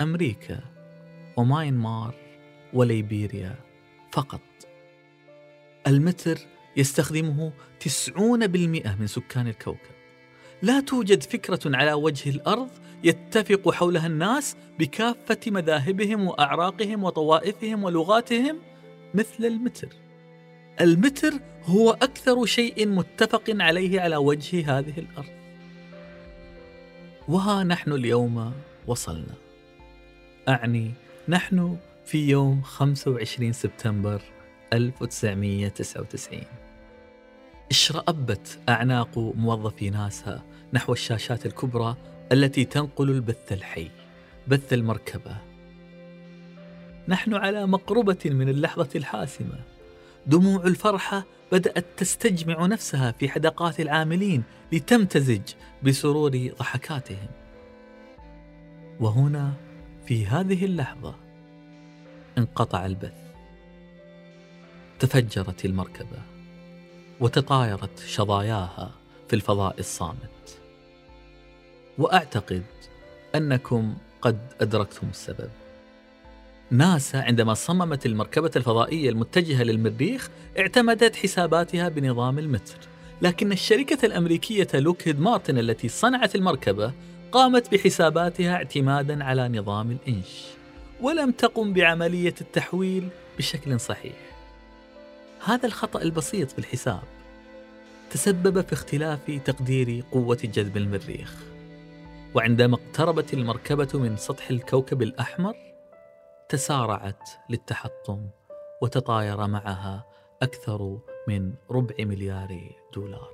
أمريكا 0.00 0.60
وماينمار 1.36 2.14
وليبيريا 2.72 3.54
فقط. 4.12 4.40
المتر 5.86 6.38
يستخدمه 6.76 7.52
90% 7.80 8.18
من 9.00 9.06
سكان 9.06 9.48
الكوكب. 9.48 9.94
لا 10.62 10.80
توجد 10.80 11.22
فكرة 11.22 11.76
على 11.76 11.92
وجه 11.92 12.30
الأرض 12.30 12.68
يتفق 13.04 13.70
حولها 13.70 14.06
الناس 14.06 14.56
بكافة 14.78 15.38
مذاهبهم 15.46 16.26
وأعراقهم 16.26 17.04
وطوائفهم 17.04 17.84
ولغاتهم 17.84 18.58
مثل 19.14 19.44
المتر. 19.44 19.88
المتر 20.80 21.32
هو 21.64 21.90
أكثر 21.90 22.46
شيء 22.46 22.88
متفق 22.88 23.42
عليه 23.48 24.00
على 24.00 24.16
وجه 24.16 24.78
هذه 24.78 24.98
الأرض. 24.98 25.34
وها 27.28 27.64
نحن 27.64 27.92
اليوم 27.92 28.52
وصلنا. 28.86 29.34
أعني 30.48 30.92
نحن 31.28 31.76
في 32.06 32.28
يوم 32.28 32.62
25 32.62 33.52
سبتمبر 33.52 34.22
1999 34.74 36.40
إشرأبت 37.70 38.58
أعناق 38.68 39.18
موظفي 39.18 39.90
ناسا 39.90 40.42
نحو 40.72 40.92
الشاشات 40.92 41.46
الكبرى 41.46 41.96
التي 42.32 42.64
تنقل 42.64 43.10
البث 43.10 43.52
الحي 43.52 43.90
بث 44.48 44.72
المركبة. 44.72 45.36
نحن 47.08 47.34
على 47.34 47.66
مقربة 47.66 48.18
من 48.24 48.48
اللحظة 48.48 48.88
الحاسمة. 48.94 49.60
دموع 50.26 50.64
الفرحة 50.64 51.24
بدأت 51.52 51.84
تستجمع 51.96 52.66
نفسها 52.66 53.12
في 53.12 53.28
حدقات 53.28 53.80
العاملين 53.80 54.42
لتمتزج 54.72 55.42
بسرور 55.82 56.50
ضحكاتهم. 56.58 57.28
وهنا 59.00 59.52
في 60.06 60.26
هذه 60.26 60.64
اللحظة 60.64 61.14
انقطع 62.38 62.86
البث. 62.86 63.23
تفجرت 65.04 65.64
المركبة 65.64 66.18
وتطايرت 67.20 67.98
شظاياها 68.06 68.90
في 69.28 69.36
الفضاء 69.36 69.78
الصامت. 69.78 70.58
وأعتقد 71.98 72.62
أنكم 73.34 73.94
قد 74.22 74.38
أدركتم 74.60 75.06
السبب. 75.10 75.50
ناسا 76.70 77.16
عندما 77.16 77.54
صممت 77.54 78.06
المركبة 78.06 78.50
الفضائية 78.56 79.10
المتجهة 79.10 79.62
للمريخ 79.62 80.30
اعتمدت 80.58 81.16
حساباتها 81.16 81.88
بنظام 81.88 82.38
المتر. 82.38 82.78
لكن 83.22 83.52
الشركة 83.52 84.06
الأمريكية 84.06 84.68
لوكهيد 84.74 85.20
مارتن 85.20 85.58
التي 85.58 85.88
صنعت 85.88 86.34
المركبة 86.34 86.92
قامت 87.32 87.74
بحساباتها 87.74 88.54
اعتمادا 88.54 89.24
على 89.24 89.48
نظام 89.48 89.90
الإنش 89.90 90.44
ولم 91.00 91.30
تقم 91.30 91.72
بعملية 91.72 92.34
التحويل 92.40 93.08
بشكل 93.38 93.80
صحيح. 93.80 94.23
هذا 95.44 95.66
الخطأ 95.66 96.02
البسيط 96.02 96.50
في 96.50 96.58
الحساب 96.58 97.02
تسبب 98.10 98.60
في 98.60 98.72
اختلاف 98.72 99.40
تقدير 99.44 100.04
قوة 100.12 100.38
جذب 100.44 100.76
المريخ 100.76 101.34
وعندما 102.34 102.74
اقتربت 102.76 103.34
المركبة 103.34 103.88
من 103.94 104.16
سطح 104.16 104.50
الكوكب 104.50 105.02
الأحمر 105.02 105.54
تسارعت 106.48 107.30
للتحطم 107.50 108.28
وتطاير 108.82 109.46
معها 109.46 110.06
أكثر 110.42 110.98
من 111.28 111.54
ربع 111.70 111.94
مليار 111.98 112.72
دولار. 112.94 113.30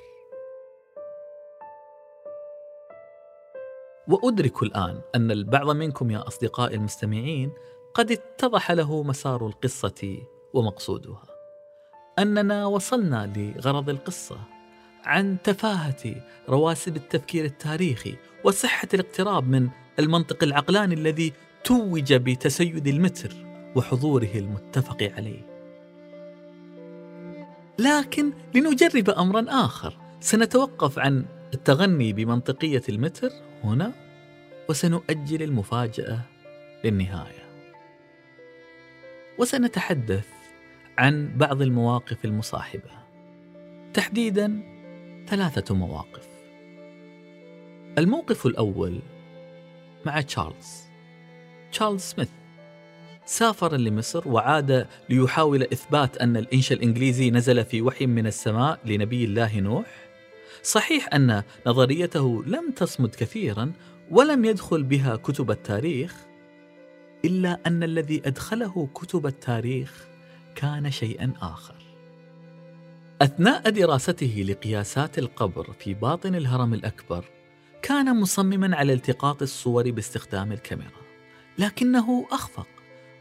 وأدرك 4.09 4.63
الآن 4.63 5.01
أن 5.15 5.31
البعض 5.31 5.71
منكم 5.71 6.11
يا 6.11 6.29
أصدقائي 6.29 6.75
المستمعين 6.77 7.53
قد 7.95 8.11
اتضح 8.11 8.71
له 8.71 9.03
مسار 9.03 9.47
القصة 9.47 10.23
ومقصودها. 10.55 11.30
أننا 12.19 12.67
وصلنا 12.67 13.33
لغرض 13.37 13.89
القصة 13.89 14.39
عن 15.05 15.37
تفاهة 15.45 16.15
رواسب 16.49 16.97
التفكير 16.97 17.45
التاريخي 17.45 18.17
وصحة 18.45 18.89
الاقتراب 18.95 19.49
من 19.49 19.69
المنطق 19.99 20.43
العقلاني 20.43 20.95
الذي 20.95 21.33
توج 21.65 22.15
بتسيد 22.15 22.87
المتر 22.87 23.33
وحضوره 23.77 24.31
المتفق 24.35 25.13
عليه. 25.17 25.47
لكن 27.79 28.33
لنجرب 28.55 29.11
أمرا 29.11 29.45
آخر 29.49 29.97
سنتوقف 30.21 30.99
عن 30.99 31.25
التغني 31.55 32.13
بمنطقية 32.13 32.83
المتر 32.89 33.31
هنا 33.65 33.93
وسنؤجل 34.69 35.43
المفاجأة 35.43 36.21
للنهاية. 36.85 37.51
وسنتحدث 39.39 40.40
عن 40.99 41.37
بعض 41.37 41.63
المواقف 41.63 42.25
المصاحبة. 42.25 42.91
تحديدا 43.95 44.61
ثلاثة 45.29 45.75
مواقف. 45.75 46.29
الموقف 47.99 48.47
الأول 48.47 48.99
مع 50.07 50.21
تشارلز. 50.21 50.83
تشارلز 51.73 52.03
سميث 52.03 52.29
سافر 53.25 53.77
لمصر 53.77 54.29
وعاد 54.29 54.87
ليحاول 55.09 55.63
إثبات 55.63 56.17
أن 56.17 56.37
الإنشاء 56.37 56.79
الإنجليزي 56.79 57.31
نزل 57.31 57.65
في 57.65 57.83
وحي 57.83 58.07
من 58.07 58.27
السماء 58.27 58.79
لنبي 58.85 59.25
الله 59.25 59.61
نوح. 59.61 59.87
صحيح 60.63 61.15
أن 61.15 61.43
نظريته 61.67 62.45
لم 62.45 62.71
تصمد 62.71 63.15
كثيرا 63.15 63.73
ولم 64.11 64.45
يدخل 64.45 64.83
بها 64.83 65.17
كتب 65.17 65.51
التاريخ 65.51 66.15
إلا 67.25 67.61
أن 67.67 67.83
الذي 67.83 68.23
أدخله 68.27 68.89
كتب 68.95 69.27
التاريخ 69.27 70.10
كان 70.55 70.91
شيئا 70.91 71.33
آخر. 71.43 71.75
أثناء 73.23 73.71
دراسته 73.71 74.45
لقياسات 74.49 75.19
القبر 75.19 75.73
في 75.79 75.95
باطن 75.95 76.35
الهرم 76.35 76.75
الأكبر 76.75 77.25
كان 77.83 78.21
مصمما 78.21 78.77
على 78.77 78.93
التقاط 78.93 79.43
الصور 79.43 79.91
باستخدام 79.91 80.53
الكاميرا 80.53 81.01
لكنه 81.59 82.27
أخفق 82.31 82.69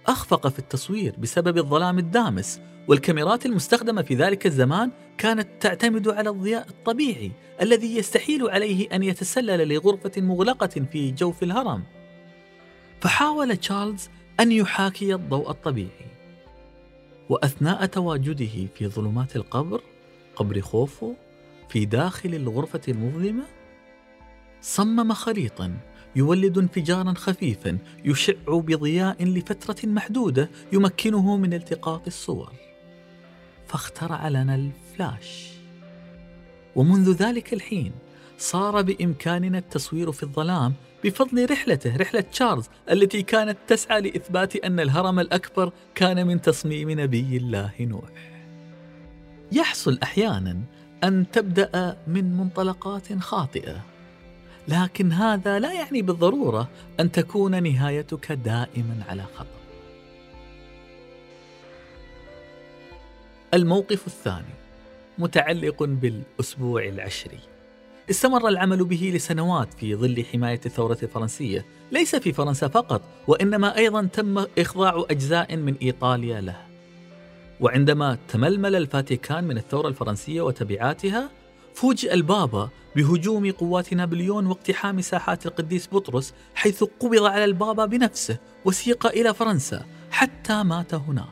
أخفق 0.08 0.48
في 0.48 0.60
التصوير 0.60 1.16
بسبب 1.18 1.58
الظلام 1.58 2.00
الدامس 2.00 2.62
والكاميرات 2.88 3.46
المستخدمة 3.46 4.02
في 4.02 4.16
ذلك 4.16 4.46
الزمان 4.46 4.92
كانت 5.18 5.48
تعتمد 5.60 6.08
على 6.08 6.30
الضياء 6.30 6.68
الطبيعي 6.70 7.32
الذي 7.62 7.98
يستحيل 7.98 8.50
عليه 8.50 8.96
أن 8.96 9.04
يتسلل 9.04 9.74
لغرفة 9.74 10.22
مغلقة 10.22 10.86
في 10.92 11.12
جوف 11.12 11.44
الهرم. 11.44 11.84
فحاول 13.02 13.58
تشارلز 13.58 14.10
أن 14.40 14.52
يحاكي 14.52 15.14
الضوء 15.14 15.52
الطبيعي. 15.52 16.09
وأثناء 17.30 17.86
تواجده 17.86 18.68
في 18.76 18.88
ظلمات 18.88 19.36
القبر 19.36 19.82
قبر 20.36 20.62
خوفو 20.62 21.14
في 21.70 21.86
داخل 21.86 22.36
الغرفة 22.36 22.82
المظلمة 22.88 23.44
صمم 24.62 25.14
خليطا 25.14 25.78
يولد 26.16 26.58
انفجارا 26.58 27.14
خفيفا 27.14 27.78
يشع 28.06 28.34
بضياء 28.48 29.24
لفترة 29.24 29.90
محدودة 29.90 30.50
يمكنه 30.74 31.38
من 31.38 31.54
التقاط 31.54 32.08
الصور. 32.08 32.54
فاخترع 33.68 34.28
لنا 34.28 34.56
الفلاش. 34.56 35.50
ومنذ 36.76 37.12
ذلك 37.12 37.54
الحين 37.54 37.92
صار 38.40 38.82
بإمكاننا 38.82 39.58
التصوير 39.58 40.12
في 40.12 40.24
الظلام 40.24 40.74
بفضل 41.04 41.52
رحلته 41.52 41.98
رحلة 41.98 42.22
تشارلز 42.22 42.70
التي 42.92 43.22
كانت 43.22 43.58
تسعى 43.68 44.02
لإثبات 44.02 44.56
أن 44.56 44.80
الهرم 44.80 45.20
الأكبر 45.20 45.72
كان 45.96 46.28
من 46.28 46.42
تصميم 46.42 46.92
نبي 46.92 47.38
الله 47.38 47.72
نوح. 47.80 48.10
يحصل 49.52 50.00
أحيانا 50.04 50.58
أن 51.04 51.32
تبدأ 51.32 51.98
من 52.08 52.38
منطلقات 52.38 53.20
خاطئة 53.20 53.82
لكن 54.68 55.12
هذا 55.12 55.60
لا 55.60 55.74
يعني 55.74 56.02
بالضرورة 56.02 56.70
أن 57.00 57.12
تكون 57.12 57.64
نهايتك 57.64 58.32
دائما 58.32 59.04
على 59.10 59.24
خطأ 59.36 59.60
الموقف 63.54 64.08
الثاني 64.08 64.54
متعلق 65.18 65.84
بالأسبوع 65.84 66.84
العشري. 66.84 67.40
استمر 68.10 68.48
العمل 68.48 68.86
به 68.86 69.12
لسنوات 69.16 69.74
في 69.74 69.96
ظل 69.96 70.26
حماية 70.34 70.62
الثورة 70.66 70.98
الفرنسية 71.04 71.66
ليس 71.92 72.16
في 72.16 72.34
فرنسا 72.34 72.68
فقط 72.68 73.02
وإنما 73.28 73.78
أيضا 73.78 74.10
تم 74.14 74.46
إخضاع 74.58 75.06
أجزاء 75.10 75.56
من 75.56 75.76
إيطاليا 75.82 76.42
له. 76.42 76.66
وعندما 77.60 78.18
تململ 78.28 78.76
الفاتيكان 78.76 79.44
من 79.44 79.58
الثورة 79.58 79.88
الفرنسية 79.88 80.42
وتبعاتها 80.42 81.30
فوجئ 81.74 82.14
البابا 82.14 82.70
بهجوم 82.96 83.52
قوات 83.52 83.94
نابليون 83.94 84.46
واقتحام 84.46 85.02
ساحات 85.02 85.46
القديس 85.46 85.90
بطرس 85.92 86.34
حيث 86.56 86.84
قبض 86.84 87.24
على 87.24 87.46
البابا 87.46 87.86
بنفسه 87.86 88.38
وسيق 88.66 89.08
إلى 89.08 89.34
فرنسا 89.34 89.86
حتى 90.12 90.64
مات 90.64 90.94
هناك. 90.94 91.26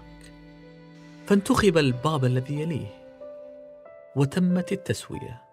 فانتخب 1.27 1.77
البابا 1.77 2.27
الذي 2.27 2.61
يليه 2.61 2.97
وتمت 4.15 4.71
التسوية. 4.71 5.46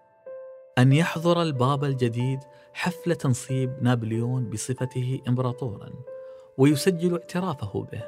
أن 0.77 0.93
يحضر 0.93 1.41
البابا 1.41 1.87
الجديد 1.87 2.39
حفل 2.73 3.15
تنصيب 3.15 3.73
نابليون 3.81 4.49
بصفته 4.49 5.21
امبراطورا 5.27 5.89
ويسجل 6.57 7.13
اعترافه 7.13 7.87
به 7.91 8.03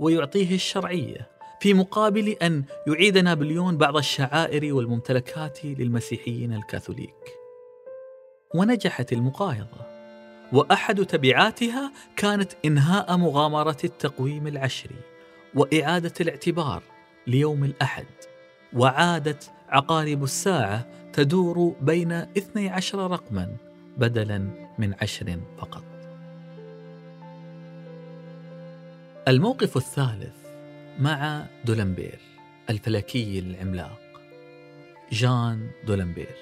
ويعطيه 0.00 0.54
الشرعية 0.54 1.30
في 1.60 1.74
مقابل 1.74 2.28
أن 2.28 2.64
يعيد 2.86 3.18
نابليون 3.18 3.76
بعض 3.76 3.96
الشعائر 3.96 4.74
والممتلكات 4.74 5.64
للمسيحيين 5.64 6.52
الكاثوليك. 6.52 7.38
ونجحت 8.54 9.12
المقايضة 9.12 9.86
وأحد 10.52 11.04
تبعاتها 11.06 11.92
كانت 12.16 12.52
إنهاء 12.64 13.16
مغامرة 13.16 13.78
التقويم 13.84 14.46
العشري 14.46 15.00
وإعادة 15.54 16.12
الاعتبار 16.20 16.82
ليوم 17.26 17.64
الأحد 17.64 18.06
وعادت 18.72 19.50
عقارب 19.72 20.24
الساعة 20.24 20.86
تدور 21.12 21.76
بين 21.80 22.12
12 22.12 23.10
رقما 23.10 23.56
بدلا 23.98 24.48
من 24.78 24.94
عشر 25.02 25.38
فقط. 25.58 25.84
الموقف 29.28 29.76
الثالث 29.76 30.34
مع 30.98 31.46
دولمبير 31.64 32.18
الفلكي 32.70 33.38
العملاق. 33.38 34.00
جان 35.12 35.70
دولمبير 35.86 36.36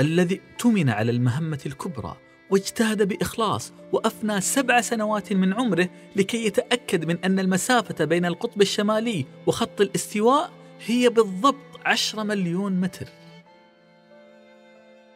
الذي 0.00 0.40
اؤتمن 0.52 0.90
على 0.90 1.10
المهمة 1.10 1.60
الكبرى 1.66 2.16
واجتهد 2.50 3.08
بإخلاص 3.08 3.72
وأفنى 3.92 4.40
سبع 4.40 4.80
سنوات 4.80 5.32
من 5.32 5.52
عمره 5.52 5.88
لكي 6.16 6.46
يتأكد 6.46 7.04
من 7.04 7.18
أن 7.24 7.38
المسافة 7.38 8.04
بين 8.04 8.24
القطب 8.24 8.60
الشمالي 8.62 9.26
وخط 9.46 9.80
الاستواء 9.80 10.50
هي 10.86 11.08
بالضبط 11.08 11.73
عشرة 11.84 12.22
مليون 12.22 12.80
متر. 12.80 13.06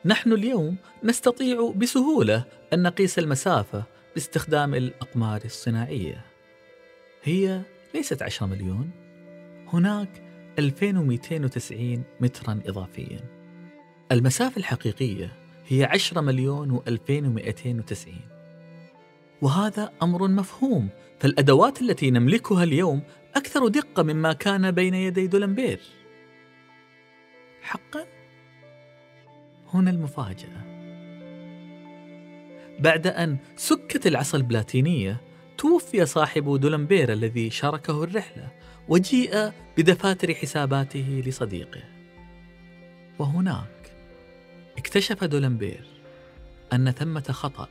نحن 0.05 0.33
اليوم 0.33 0.77
نستطيع 1.05 1.73
بسهولة 1.77 2.45
أن 2.73 2.83
نقيس 2.83 3.19
المسافة 3.19 3.85
باستخدام 4.15 4.75
الأقمار 4.75 5.41
الصناعية. 5.45 6.25
هي 7.23 7.61
ليست 7.95 8.23
عشرة 8.23 8.47
مليون 8.47 8.91
هناك 9.73 10.23
2290 10.59 12.03
مترا 12.21 12.61
إضافيا. 12.67 13.21
المسافة 14.13 14.59
الحقيقية 14.59 15.33
هي 15.67 15.85
10 15.85 16.21
مليون 16.21 16.81
و2290 16.81 18.09
وهذا 19.43 19.93
أمر 20.03 20.29
مفهوم 20.29 20.89
فالأدوات 21.21 21.83
التي 21.83 22.11
نملكها 22.11 22.65
اليوم 22.65 23.03
أكثر 23.35 23.69
دقة 23.69 24.03
مما 24.03 24.33
كان 24.33 24.71
بين 24.71 24.95
يدي 24.95 25.27
دولمبير. 25.27 25.81
حقا؟ 27.69 28.07
هنا 29.75 29.91
المفاجأة. 29.91 30.79
بعد 32.81 33.07
أن 33.07 33.37
سكت 33.57 34.07
العصا 34.07 34.39
البلاتينية 34.39 35.21
توفي 35.59 36.07
صاحب 36.07 36.61
دولمبير 36.61 37.13
الذي 37.13 37.51
شاركه 37.51 38.05
الرحلة 38.05 38.49
وجيء 38.89 39.53
بدفاتر 39.79 40.35
حساباته 40.35 41.23
لصديقه. 41.27 41.83
وهناك 43.19 43.93
اكتشف 44.79 45.25
دولمبير 45.25 45.87
أن 46.73 46.91
ثمة 46.91 47.25
خطأ 47.31 47.69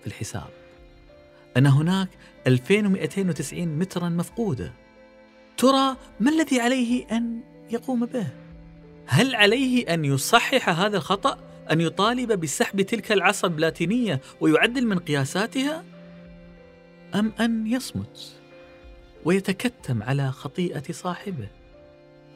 في 0.00 0.06
الحساب. 0.06 0.50
أن 1.56 1.66
هناك 1.66 2.08
2290 2.46 3.78
مترا 3.78 4.08
مفقودة. 4.08 4.72
ترى 5.56 5.96
ما 6.20 6.30
الذي 6.30 6.60
عليه 6.60 7.06
أن 7.16 7.40
يقوم 7.70 8.06
به؟ 8.06 8.26
هل 9.12 9.34
عليه 9.34 9.94
أن 9.94 10.04
يصحح 10.04 10.68
هذا 10.68 10.96
الخطأ؟ 10.96 11.38
أن 11.70 11.80
يطالب 11.80 12.32
بسحب 12.32 12.82
تلك 12.82 13.12
العصا 13.12 13.48
البلاتينية 13.48 14.20
ويعدل 14.40 14.86
من 14.86 14.98
قياساتها؟ 14.98 15.84
أم 17.14 17.32
أن 17.40 17.66
يصمت 17.66 18.32
ويتكتم 19.24 20.02
على 20.02 20.32
خطيئة 20.32 20.92
صاحبه؟ 20.92 21.48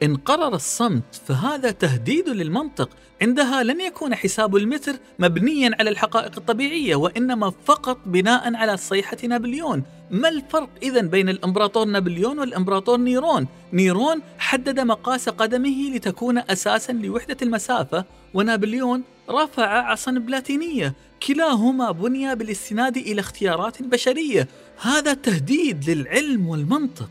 إن 0.03 0.15
قرر 0.15 0.55
الصمت 0.55 1.21
فهذا 1.27 1.71
تهديد 1.71 2.29
للمنطق. 2.29 2.89
عندها 3.21 3.63
لن 3.63 3.81
يكون 3.81 4.15
حساب 4.15 4.55
المتر 4.55 4.93
مبنيا 5.19 5.71
على 5.79 5.89
الحقائق 5.89 6.31
الطبيعية 6.37 6.95
وإنما 6.95 7.53
فقط 7.65 7.97
بناء 8.05 8.55
على 8.55 8.77
صيحة 8.77 9.17
نابليون. 9.23 9.83
ما 10.11 10.29
الفرق 10.29 10.69
إذا 10.83 11.01
بين 11.01 11.29
الإمبراطور 11.29 11.85
نابليون 11.85 12.39
والإمبراطور 12.39 12.97
نيرون؟ 12.97 13.47
نيرون 13.73 14.21
حدد 14.37 14.79
مقاس 14.79 15.29
قدمه 15.29 15.95
لتكون 15.95 16.37
أساسا 16.37 16.91
لوحدة 16.91 17.37
المسافة 17.41 18.05
ونابليون 18.33 19.03
رفع 19.29 19.67
عصا 19.67 20.11
بلاتينية. 20.11 20.93
كلاهما 21.27 21.91
بني 21.91 22.35
بالاستناد 22.35 22.97
إلى 22.97 23.21
اختيارات 23.21 23.83
بشرية. 23.83 24.47
هذا 24.81 25.13
تهديد 25.13 25.89
للعلم 25.89 26.47
والمنطق. 26.47 27.09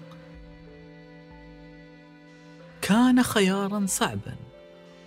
كان 2.85 3.23
خيارا 3.23 3.87
صعبا 3.87 4.37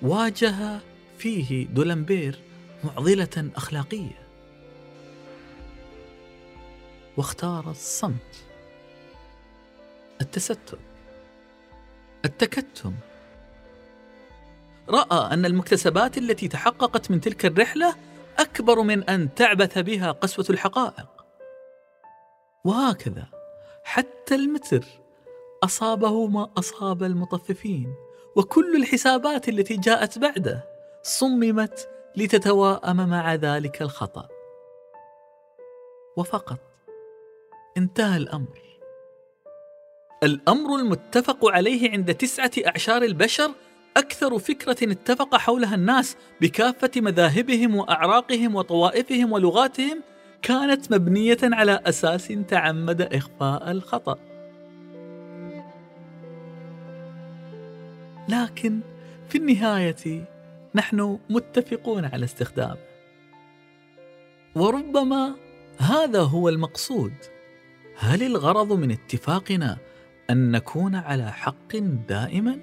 واجه 0.02 0.80
فيه 1.18 1.68
دولمبير 1.68 2.40
معضلة 2.84 3.52
أخلاقية. 3.56 4.28
واختار 7.18 7.70
الصمت 7.72 8.46
التستر 10.22 10.80
التكتم. 12.26 12.94
رأى 14.90 15.34
أن 15.34 15.46
المكتسبات 15.46 16.18
التي 16.18 16.48
تحققت 16.48 17.12
من 17.12 17.22
تلك 17.22 17.46
الرحلة 17.46 17.96
أكبر 18.40 18.82
من 18.82 19.04
أن 19.04 19.36
تعبث 19.36 19.78
بها 19.78 20.12
قسوة 20.12 20.46
الحقائق. 20.50 21.26
وهكذا 22.64 23.28
حتى 23.84 24.36
المتر 24.36 24.86
أصابه 25.64 26.28
ما 26.28 26.50
أصاب 26.58 27.04
المطففين 27.04 27.94
وكل 28.36 28.76
الحسابات 28.76 29.50
التي 29.50 29.78
جاءت 29.78 30.20
بعده 30.20 30.66
صممت 31.04 31.90
لتتواءم 32.16 33.10
مع 33.10 33.36
ذلك 33.36 33.82
الخطأ. 33.82 34.28
وفقط 36.18 36.60
انتهى 37.78 38.18
الأمر. 38.18 38.60
الأمر 40.24 40.76
المتفق 40.76 41.46
عليه 41.46 41.92
عند 41.92 42.14
تسعة 42.14 42.52
أعشار 42.68 43.04
البشر 43.04 43.52
أكثر 43.98 44.40
فكرة 44.40 44.92
اتفق 44.92 45.36
حولها 45.36 45.76
الناس 45.76 46.18
بكافة 46.42 46.92
مذاهبهم 46.96 47.76
وأعراقهم 47.76 48.56
وطوائفهم 48.56 49.32
ولغاتهم 49.32 50.04
كانت 50.42 50.94
مبنية 50.94 51.38
على 51.44 51.80
أساس 51.86 52.28
تعمد 52.48 53.02
إخفاء 53.02 53.72
الخطأ. 53.72 54.37
لكن 58.30 58.80
في 59.30 59.38
النهاية 59.38 60.26
نحن 60.76 61.20
متفقون 61.30 62.06
على 62.06 62.26
استخدامه. 62.26 62.78
وربما 64.56 65.36
هذا 65.80 66.22
هو 66.22 66.50
المقصود. 66.50 67.14
هل 67.98 68.24
الغرض 68.24 68.74
من 68.74 68.92
اتفاقنا 68.92 69.78
أن 70.30 70.52
نكون 70.52 70.96
على 70.96 71.32
حق 71.32 71.76
دائما؟ 72.08 72.60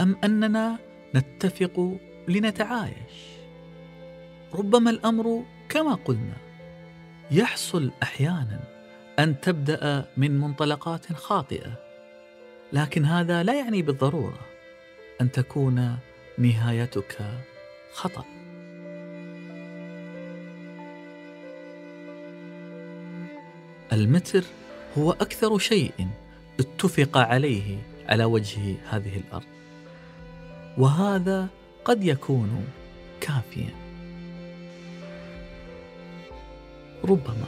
أم 0.00 0.16
أننا 0.24 0.78
نتفق 1.14 1.98
لنتعايش؟ 2.28 3.36
ربما 4.54 4.90
الأمر 4.90 5.44
كما 5.68 5.94
قلنا 5.94 6.36
يحصل 7.30 7.90
أحيانا 8.02 8.60
أن 9.18 9.40
تبدأ 9.40 10.04
من 10.16 10.40
منطلقات 10.40 11.12
خاطئة 11.12 11.72
لكن 12.72 13.04
هذا 13.04 13.42
لا 13.42 13.54
يعني 13.54 13.82
بالضرورة. 13.82 14.55
أن 15.20 15.32
تكون 15.32 15.98
نهايتك 16.38 17.18
خطأ. 17.92 18.24
المتر 23.92 24.44
هو 24.98 25.12
أكثر 25.12 25.58
شيء 25.58 25.92
اتفق 26.60 27.18
عليه 27.18 27.78
على 28.08 28.24
وجه 28.24 28.74
هذه 28.90 29.16
الأرض 29.16 29.46
وهذا 30.78 31.48
قد 31.84 32.04
يكون 32.04 32.66
كافيا. 33.20 33.74
ربما 37.04 37.46